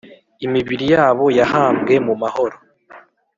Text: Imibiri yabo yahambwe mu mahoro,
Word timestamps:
Imibiri 0.45 0.85
yabo 0.93 1.25
yahambwe 1.37 1.93
mu 2.05 2.13
mahoro, 2.21 2.55